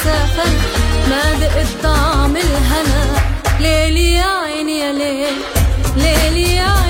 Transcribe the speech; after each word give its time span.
مسافة 0.00 0.50
ما 1.10 1.22
ذقت 1.40 1.66
طعم 1.82 2.36
الهنا. 2.36 3.04
ليلي 3.60 4.14
يا 4.14 4.24
عيني 4.44 4.78
يا 4.80 4.92
ليل 4.92 5.36
ليلي 5.96 6.56
يا 6.56 6.62
عيني 6.62 6.89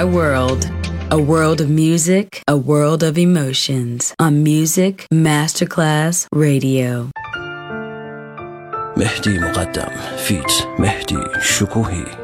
My 0.00 0.02
world. 0.04 0.70
A 1.10 1.18
world 1.18 1.60
of 1.60 1.68
music, 1.68 2.42
a 2.48 2.56
world 2.56 3.02
of 3.02 3.18
emotions. 3.18 4.14
On 4.18 4.42
Music 4.42 5.06
Masterclass 5.12 6.26
Radio. 6.32 7.10
مهدی 8.96 9.38
مقدم 9.38 9.90
فیت 10.16 10.52
مهدی 10.78 11.18
شکوهی 11.42 12.19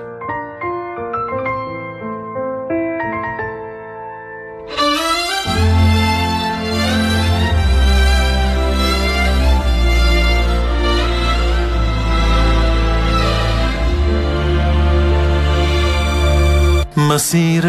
مسیر 17.18 17.66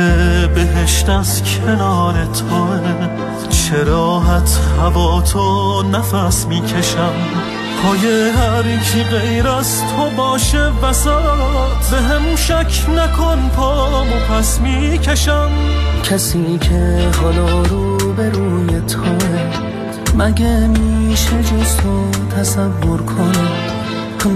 بهشت 0.47 1.09
از 1.09 1.43
کنار 1.43 2.15
توه 2.25 2.81
چه 3.51 3.85
راحت 3.85 4.59
هوا 4.81 5.21
تو 5.21 5.83
نفس 5.83 6.47
می‌کشم. 6.47 7.13
پای 7.83 8.31
هر 8.31 8.63
کی 8.63 9.03
غیر 9.03 9.49
از 9.49 9.81
تو 9.81 10.11
باشه 10.17 10.59
وسط 10.83 11.91
به 11.91 11.97
هم 11.97 12.37
شک 12.37 12.91
نکن 12.91 13.51
پامو 13.57 14.15
پس 14.31 14.61
می‌کشم. 14.61 15.51
کسی 16.11 16.59
که 16.59 17.09
حالا 17.23 17.63
رو 17.63 18.13
به 18.13 18.31
روی 18.31 18.81
توه 18.81 19.53
مگه 20.15 20.67
میشه 20.67 21.43
جز 21.43 21.77
تو 21.77 22.11
تصور 22.37 23.03
کنه 23.03 23.49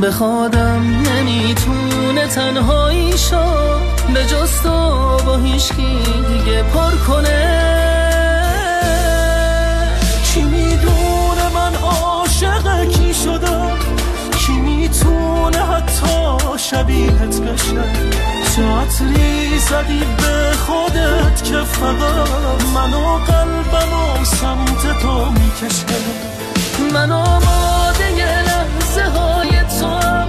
بخوادم 0.02 0.82
نمی‌تونه 0.82 2.26
تنهایی 2.26 3.18
شو 3.18 3.91
به 4.14 4.24
جز 4.26 4.62
تو 4.62 5.16
با 5.26 5.36
هیچکی 5.36 5.98
دیگه 6.28 6.62
پر 6.62 6.90
کنه. 6.90 7.72
کی 10.34 10.42
می‌دونه 10.42 11.48
من 11.54 11.74
عاشق 11.74 12.84
کی 12.84 13.14
شدم؟ 13.14 13.78
کی 14.38 14.52
می‌تونه 14.52 15.58
حتی 15.58 16.38
شبیهت 16.58 17.40
بشه؟ 17.40 17.82
چه 18.56 18.62
عطری 18.62 19.58
زدی 19.58 20.04
به 20.16 20.52
خودت 20.66 21.44
که 21.44 21.56
فقط 21.56 22.62
منو 22.74 23.16
قلبم 23.16 24.20
و 24.20 24.24
سمت 24.24 25.02
تو 25.02 25.30
می‌کشه؟ 25.30 25.86
من 26.94 27.12
آماده 27.12 28.10
لحظه 28.42 29.02
های 29.02 29.50
تو 29.80 29.86
هم. 29.86 30.28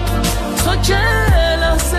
تا 0.66 0.76
که 0.76 0.98
لحظه 1.62 1.98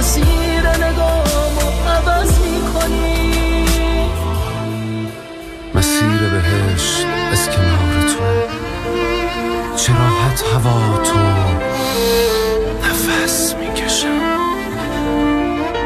مسیر 0.00 0.68
نگامو 0.68 1.70
عوض 1.88 2.38
می‌کنی. 2.38 3.66
مسیر 5.74 6.18
بهشت 6.32 7.06
از 7.32 7.48
کنار 7.50 8.08
تو. 8.08 8.24
چه 9.76 9.92
راحت 9.92 10.44
هوا 10.54 10.98
تو. 11.02 11.18
نفس 12.88 13.54
می‌کشم. 13.54 14.20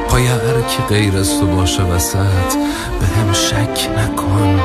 پای 0.09 0.27
هر 0.27 0.61
کی 0.69 0.83
غیر 0.89 1.17
از 1.17 1.41
تو 1.41 1.47
باشه 1.47 1.83
وسط 1.83 2.55
به 3.01 3.07
هم 3.07 3.33
شک 3.33 3.91
نکن. 3.99 4.61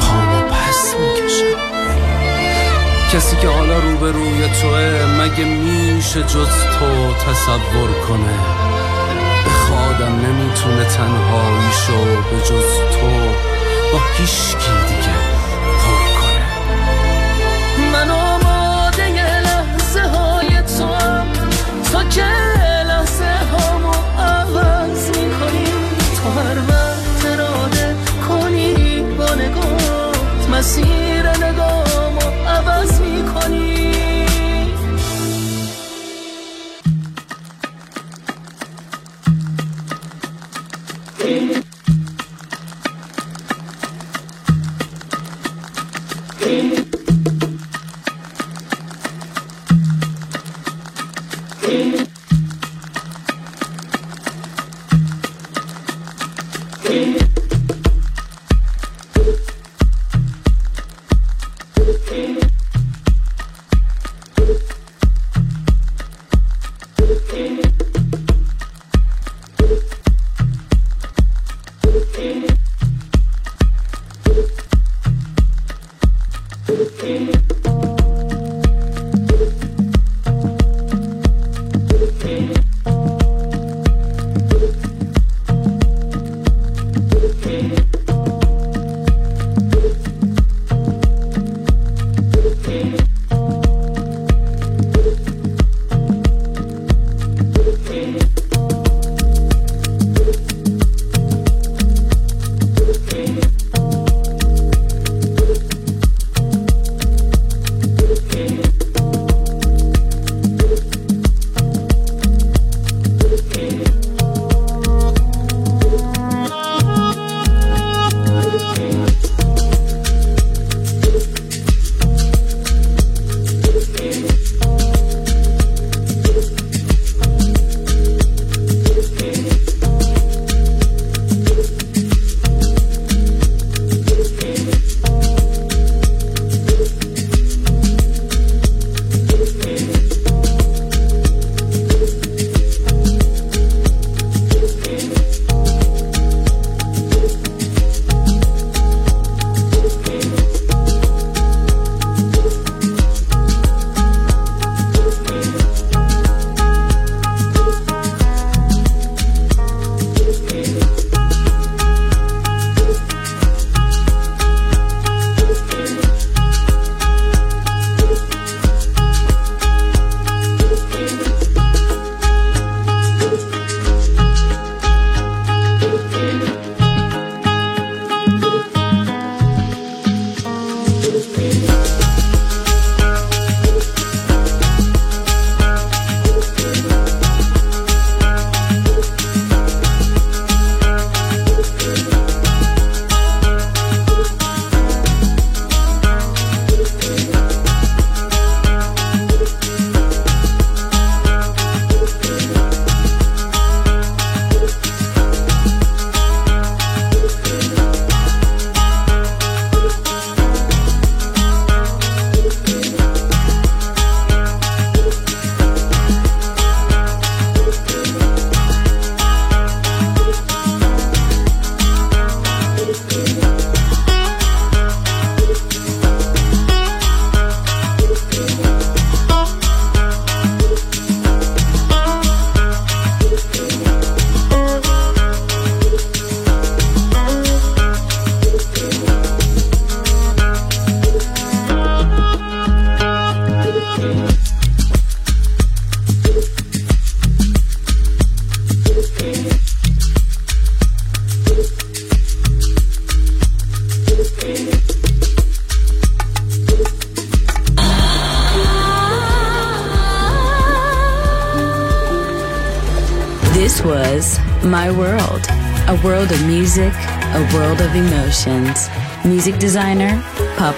پامو 0.00 0.42
پس 0.42 0.94
می‌کشم. 1.00 1.58
کسی 3.12 3.36
که 3.36 3.48
حالا 3.48 3.78
رو 3.78 3.96
به 3.96 4.12
روی 4.12 4.48
توه 4.62 5.06
مگه 5.20 5.44
میشه 5.44 6.22
جز 6.22 6.48
تو 6.78 7.14
تصور 7.14 7.90
کنه؟ 8.08 8.67
خادم 9.98 10.14
نمی‌تونه 10.14 10.84
تنهاییشو 10.84 12.22
به 12.30 12.40
جز 12.40 12.70
تو. 12.92 13.08
با 13.92 13.98
هیچکی 14.18 14.77
Thank 62.18 62.42
you. 62.42 62.47